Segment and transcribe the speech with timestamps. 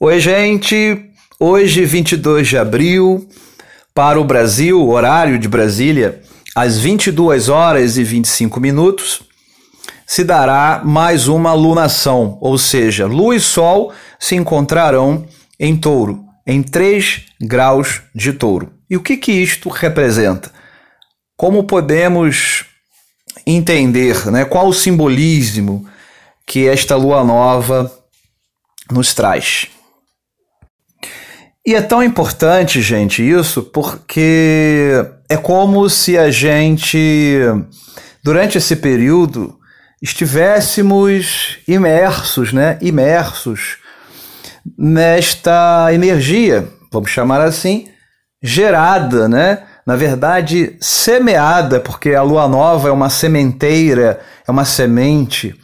[0.00, 1.10] Oi, gente.
[1.40, 3.28] Hoje, 22 de abril,
[3.92, 6.22] para o Brasil, horário de Brasília,
[6.54, 9.22] às 22 horas e 25 minutos,
[10.06, 15.26] se dará mais uma lunação, ou seja, Lua e Sol se encontrarão
[15.58, 18.72] em Touro, em 3 graus de Touro.
[18.88, 20.52] E o que, que isto representa?
[21.36, 22.64] Como podemos
[23.44, 24.44] entender, né?
[24.44, 25.84] qual o simbolismo
[26.46, 27.92] que esta lua nova
[28.92, 29.66] nos traz?
[31.68, 37.42] E é tão importante, gente, isso, porque é como se a gente,
[38.24, 39.54] durante esse período,
[40.00, 42.78] estivéssemos imersos, né?
[42.80, 43.76] Imersos
[44.78, 47.88] nesta energia, vamos chamar assim,
[48.42, 49.64] gerada, né?
[49.84, 55.54] Na verdade, semeada, porque a lua nova é uma sementeira, é uma semente.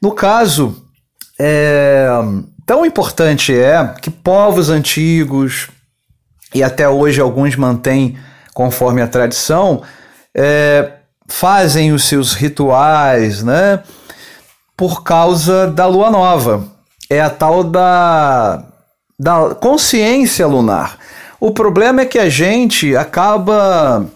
[0.00, 0.82] No caso,
[1.38, 2.08] é,
[2.68, 5.70] Tão importante é que povos antigos,
[6.54, 8.18] e até hoje alguns mantêm
[8.52, 9.80] conforme a tradição,
[10.36, 10.92] é,
[11.26, 13.82] fazem os seus rituais, né?
[14.76, 16.62] Por causa da lua nova.
[17.08, 18.62] É a tal da,
[19.18, 20.98] da consciência lunar.
[21.40, 24.10] O problema é que a gente acaba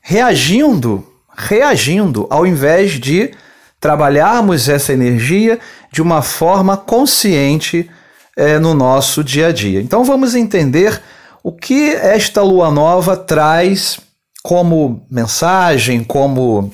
[0.00, 3.34] reagindo, reagindo, ao invés de
[3.80, 5.58] trabalharmos essa energia
[5.90, 7.90] de uma forma consciente
[8.36, 9.80] é, no nosso dia a dia.
[9.80, 11.00] Então vamos entender
[11.42, 13.98] o que esta lua nova traz
[14.42, 16.70] como mensagem, como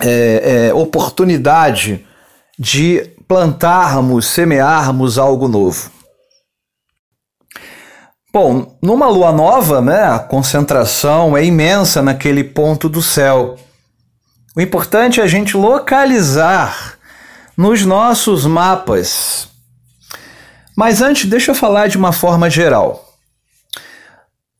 [0.00, 2.04] é, é, oportunidade
[2.58, 5.90] de plantarmos, semearmos algo novo.
[8.32, 13.56] Bom, numa lua nova, né, a concentração é imensa naquele ponto do céu.
[14.58, 16.98] O importante é a gente localizar
[17.56, 19.46] nos nossos mapas.
[20.76, 23.14] Mas antes, deixa eu falar de uma forma geral.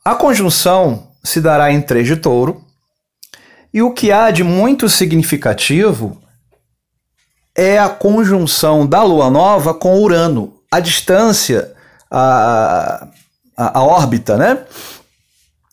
[0.05, 2.65] A conjunção se dará em 3 de touro,
[3.75, 6.23] e o que há de muito significativo
[7.53, 10.61] é a conjunção da lua nova com Urano.
[10.71, 11.75] A distância,
[12.09, 13.09] a,
[13.57, 14.65] a, a órbita, né?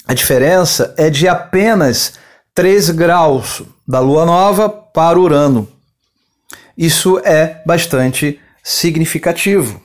[0.08, 2.25] A diferença é de apenas
[2.56, 5.68] 3 graus da lua nova para Urano.
[6.78, 9.82] Isso é bastante significativo.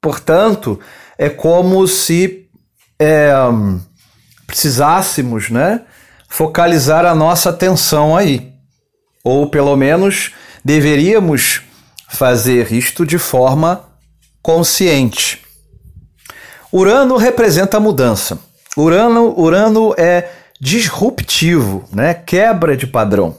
[0.00, 0.78] Portanto,
[1.18, 2.48] é como se
[3.00, 3.32] é,
[4.46, 5.82] precisássemos né,
[6.28, 8.52] focalizar a nossa atenção aí.
[9.24, 10.32] Ou pelo menos
[10.64, 11.62] deveríamos
[12.08, 13.84] fazer isto de forma
[14.40, 15.44] consciente.
[16.72, 18.38] Urano representa a mudança.
[18.76, 22.12] Urano, Urano é disruptivo, né?
[22.12, 23.36] quebra de padrão.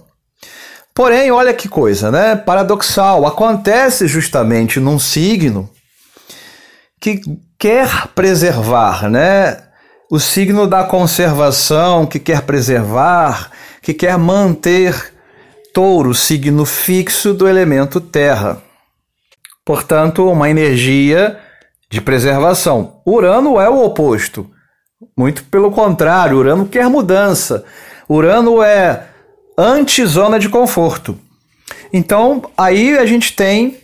[0.94, 2.36] Porém, olha que coisa, né?
[2.36, 3.26] Paradoxal.
[3.26, 5.70] Acontece justamente num signo
[7.00, 7.22] que
[7.58, 9.58] quer preservar, né?
[10.10, 15.14] O signo da conservação, que quer preservar, que quer manter
[15.74, 18.62] touro, signo fixo do elemento terra.
[19.64, 21.40] Portanto, uma energia
[21.90, 23.02] de preservação.
[23.06, 24.50] Urano é o oposto.
[25.18, 27.64] Muito pelo contrário, Urano quer mudança.
[28.10, 29.08] Urano é
[29.58, 31.18] anti-zona de conforto.
[31.94, 33.78] Então, aí a gente tem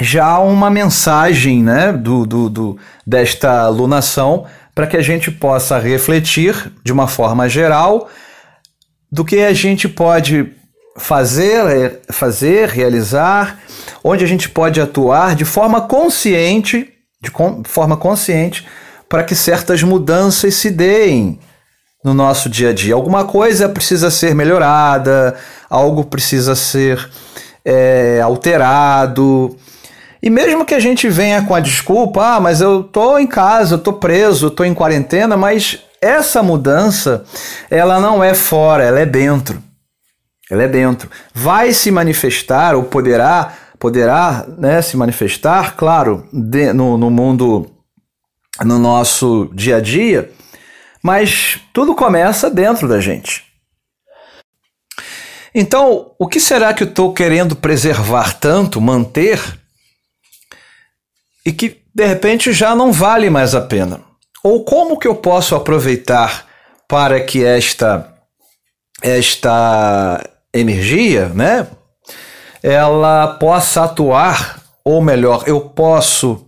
[0.00, 6.72] já uma mensagem né, do, do, do desta lunação para que a gente possa refletir
[6.84, 8.08] de uma forma geral
[9.10, 10.52] do que a gente pode
[10.96, 13.58] fazer, fazer, realizar,
[14.04, 17.30] onde a gente pode atuar de forma consciente, de
[17.64, 18.66] forma consciente
[19.08, 21.38] para que certas mudanças se deem
[22.04, 22.94] no nosso dia a dia.
[22.94, 25.34] Alguma coisa precisa ser melhorada,
[25.68, 27.08] algo precisa ser
[27.64, 29.56] é, alterado.
[30.22, 33.74] E mesmo que a gente venha com a desculpa, ah, mas eu tô em casa,
[33.74, 37.24] eu tô preso, eu tô em quarentena, mas essa mudança,
[37.70, 39.62] ela não é fora, ela é dentro.
[40.50, 41.10] Ela é dentro.
[41.34, 47.77] Vai se manifestar ou poderá, poderá né, se manifestar, claro, de, no, no mundo
[48.64, 50.30] no nosso dia a dia,
[51.02, 53.44] mas tudo começa dentro da gente.
[55.54, 59.40] Então, o que será que eu estou querendo preservar tanto, manter,
[61.44, 64.00] e que de repente já não vale mais a pena?
[64.44, 66.46] Ou como que eu posso aproveitar
[66.86, 68.14] para que esta
[69.00, 70.20] esta
[70.52, 71.68] energia, né,
[72.62, 76.47] ela possa atuar, ou melhor, eu posso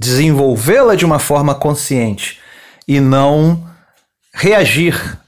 [0.00, 2.40] desenvolvê-la de uma forma consciente
[2.88, 3.68] e não
[4.32, 5.18] reagir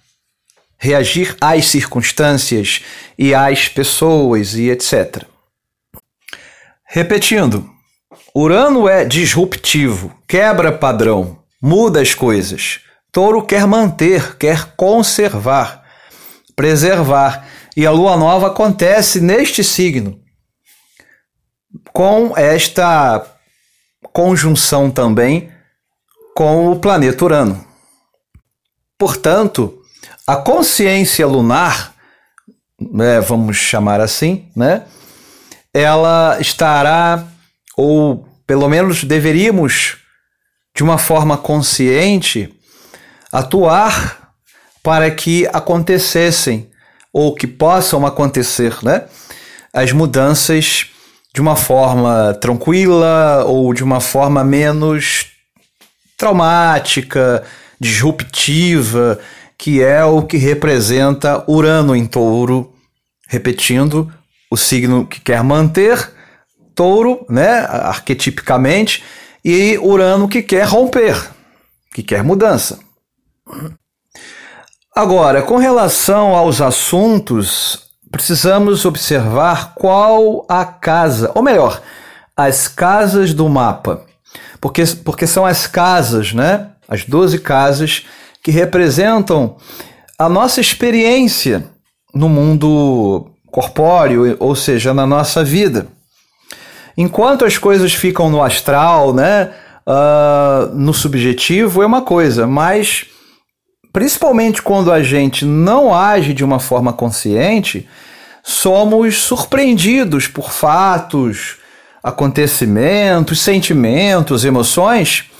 [0.79, 2.83] reagir às circunstâncias
[3.17, 5.25] e às pessoas e etc.
[6.85, 7.71] Repetindo,
[8.35, 12.81] Urano é disruptivo, quebra padrão, muda as coisas.
[13.13, 15.85] Touro quer manter, quer conservar,
[16.57, 17.47] preservar.
[17.77, 20.21] E a lua nova acontece neste signo,
[21.93, 23.25] com esta
[24.13, 25.51] conjunção também
[26.35, 27.65] com o planeta Urano.
[28.99, 29.83] Portanto,
[30.27, 31.95] a consciência lunar,
[32.81, 34.85] né, vamos chamar assim, né,
[35.75, 37.27] ela estará,
[37.77, 39.97] ou pelo menos deveríamos,
[40.75, 42.55] de uma forma consciente,
[43.31, 44.35] atuar
[44.83, 46.71] para que acontecessem
[47.13, 49.07] ou que possam acontecer, né,
[49.73, 50.92] as mudanças
[51.35, 55.27] de uma forma tranquila ou de uma forma menos
[56.17, 57.43] traumática,
[57.81, 59.19] disruptiva,
[59.59, 62.73] que é o que representa Urano em Touro,
[63.27, 64.13] repetindo,
[64.51, 66.13] o signo que quer manter,
[66.75, 69.03] Touro, né, arquetipicamente,
[69.45, 71.31] e Urano que quer romper,
[71.93, 72.79] que quer mudança.
[74.95, 81.81] Agora, com relação aos assuntos, precisamos observar qual a casa, ou melhor,
[82.37, 84.05] as casas do mapa.
[84.61, 86.69] Porque, porque são as casas, né?
[86.87, 88.07] As 12 casas
[88.43, 89.57] que representam
[90.19, 91.65] a nossa experiência
[92.15, 95.87] no mundo corpóreo, ou seja, na nossa vida.
[96.97, 99.51] Enquanto as coisas ficam no astral, né,
[99.87, 103.07] uh, no subjetivo, é uma coisa, mas
[103.93, 107.89] principalmente quando a gente não age de uma forma consciente,
[108.43, 111.59] somos surpreendidos por fatos,
[112.03, 115.31] acontecimentos, sentimentos, emoções.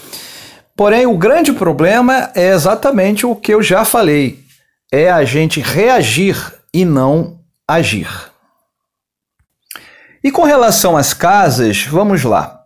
[0.77, 4.41] Porém, o grande problema é exatamente o que eu já falei:
[4.93, 6.37] é a gente reagir
[6.73, 8.09] e não agir.
[10.23, 12.61] E com relação às casas, vamos lá.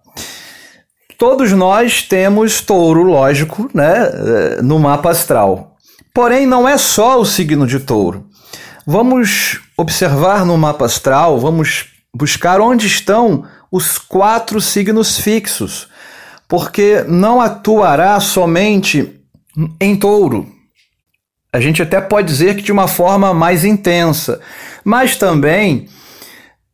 [1.17, 5.76] Todos nós temos touro, lógico, né, eh, no mapa astral.
[6.17, 8.25] Porém, não é só o signo de touro.
[8.87, 15.89] Vamos observar no mapa astral, vamos buscar onde estão os quatro signos fixos,
[16.49, 19.21] porque não atuará somente
[19.79, 20.51] em touro.
[21.53, 24.41] A gente até pode dizer que de uma forma mais intensa,
[24.83, 25.87] mas também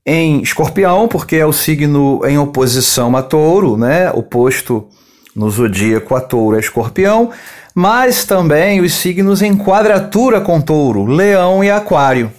[0.07, 4.09] em escorpião, porque é o signo em oposição a touro, né?
[4.13, 4.89] oposto
[5.35, 7.31] no zodíaco a touro é escorpião,
[7.75, 12.31] mas também os signos em quadratura com touro, leão e aquário.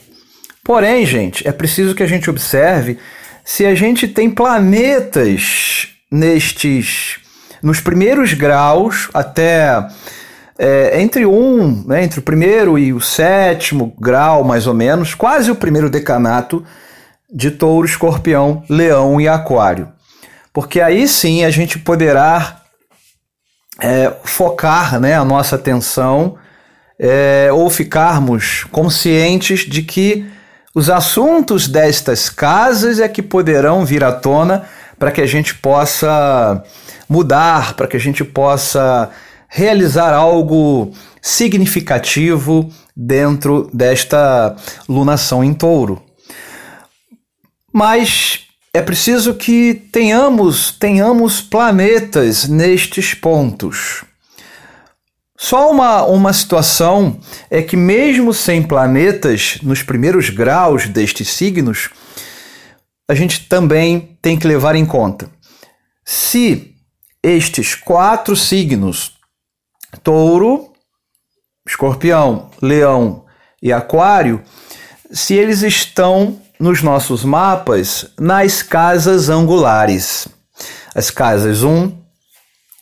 [0.64, 2.98] Porém, gente, é preciso que a gente observe
[3.44, 7.20] se a gente tem planetas nestes
[7.62, 9.88] nos primeiros graus até
[10.60, 15.50] é, entre um, né, entre o primeiro e o sétimo grau, mais ou menos, quase
[15.50, 16.64] o primeiro decanato
[17.34, 19.90] de touro, escorpião, leão e aquário.
[20.52, 22.63] Porque aí sim a gente poderá
[23.80, 26.38] é, focar né, a nossa atenção
[27.00, 30.26] é, ou ficarmos conscientes de que
[30.76, 34.64] os assuntos destas casas é que poderão vir à tona
[34.98, 36.64] para que a gente possa
[37.08, 39.10] mudar, para que a gente possa
[39.48, 40.92] realizar algo
[41.22, 44.56] significativo dentro desta
[44.90, 46.02] lunação em touro.
[47.72, 48.43] Mas
[48.76, 54.04] é preciso que tenhamos, tenhamos planetas nestes pontos.
[55.38, 57.20] Só uma, uma situação
[57.52, 61.90] é que, mesmo sem planetas nos primeiros graus destes signos,
[63.08, 65.30] a gente também tem que levar em conta.
[66.04, 66.76] Se
[67.22, 69.18] estes quatro signos,
[70.02, 70.74] touro,
[71.68, 73.26] escorpião, leão
[73.62, 74.42] e aquário,
[75.12, 80.28] se eles estão nos nossos mapas nas casas angulares.
[80.96, 81.92] As casas 1,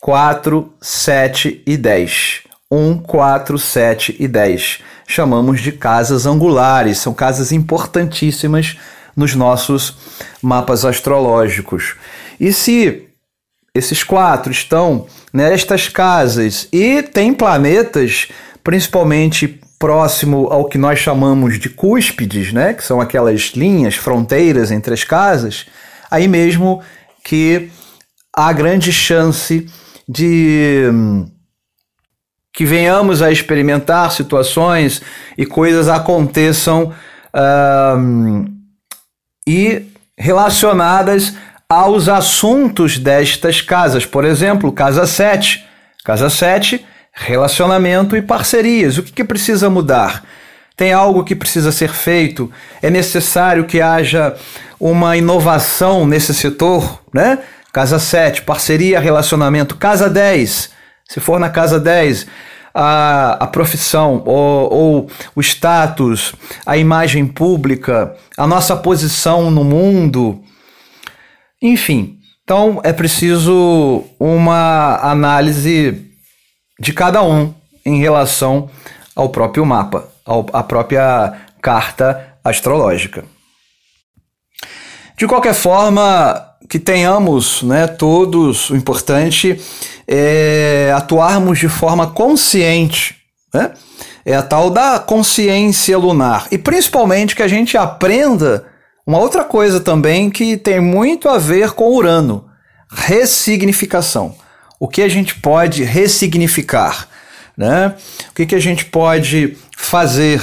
[0.00, 2.42] 4, 7 e 10.
[2.70, 4.80] 1, 4, 7 e 10.
[5.06, 8.76] Chamamos de casas angulares, são casas importantíssimas
[9.16, 9.96] nos nossos
[10.40, 11.94] mapas astrológicos.
[12.40, 13.08] E se
[13.74, 18.28] esses quatro estão nestas casas e tem planetas,
[18.62, 24.94] principalmente próximo ao que nós chamamos de cúspides, né, que são aquelas linhas, fronteiras entre
[24.94, 25.66] as casas,
[26.08, 26.80] aí mesmo
[27.24, 27.68] que
[28.32, 29.68] há grande chance
[30.08, 30.84] de
[32.54, 35.02] que venhamos a experimentar situações
[35.36, 36.94] e coisas aconteçam
[39.44, 39.82] e
[40.16, 41.34] relacionadas
[41.68, 44.06] aos assuntos destas casas.
[44.06, 45.66] Por exemplo, casa 7.
[46.04, 48.98] Casa 7 relacionamento e parcerias.
[48.98, 50.24] O que, que precisa mudar?
[50.76, 52.50] Tem algo que precisa ser feito?
[52.80, 54.34] É necessário que haja
[54.80, 57.38] uma inovação nesse setor, né?
[57.72, 59.76] Casa 7, parceria, relacionamento.
[59.76, 60.70] Casa 10,
[61.08, 62.26] se for na casa 10,
[62.74, 70.42] a, a profissão ou, ou o status, a imagem pública, a nossa posição no mundo.
[71.60, 76.11] Enfim, então é preciso uma análise
[76.82, 77.54] de cada um
[77.86, 78.68] em relação
[79.14, 83.24] ao próprio mapa, ao, à própria carta astrológica.
[85.16, 89.60] De qualquer forma, que tenhamos né, todos, o importante
[90.08, 93.14] é atuarmos de forma consciente.
[93.54, 93.70] Né?
[94.26, 96.48] É a tal da consciência lunar.
[96.50, 98.66] E principalmente que a gente aprenda
[99.06, 102.44] uma outra coisa também que tem muito a ver com Urano:
[102.90, 104.34] ressignificação.
[104.82, 107.08] O que a gente pode ressignificar?
[107.56, 107.94] Né?
[108.30, 110.42] O que, que a gente pode fazer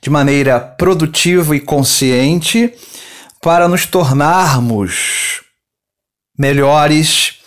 [0.00, 2.72] de maneira produtiva e consciente
[3.42, 5.42] para nos tornarmos
[6.38, 7.40] melhores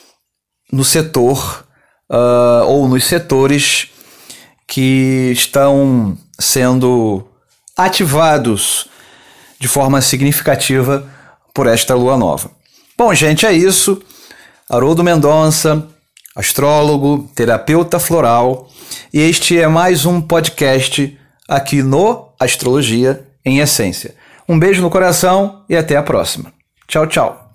[0.71, 1.65] no setor
[2.07, 3.89] uh, ou nos setores
[4.67, 7.27] que estão sendo
[7.75, 8.87] ativados
[9.59, 11.11] de forma significativa
[11.51, 12.51] por esta lua nova.
[12.95, 13.99] Bom, gente, é isso.
[14.69, 15.96] Haroldo Mendonça,
[16.37, 18.69] astrólogo, terapeuta floral,
[19.11, 21.17] e este é mais um podcast
[21.49, 24.13] aqui no Astrologia em Essência.
[24.47, 26.53] Um beijo no coração e até a próxima.
[26.87, 27.46] Tchau, tchau.